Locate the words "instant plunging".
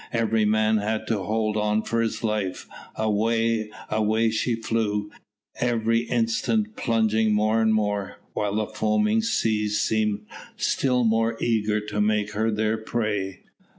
5.99-7.33